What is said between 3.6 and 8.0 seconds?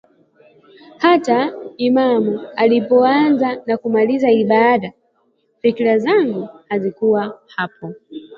na kumaliza ibada, fikra zangu zilikuwa haziko hapo